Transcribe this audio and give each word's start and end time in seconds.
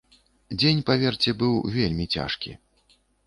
Дзень, 0.59 0.81
паверце, 0.87 1.29
быў 1.43 1.53
вельмі 1.77 2.05
цяжкі. 2.17 2.51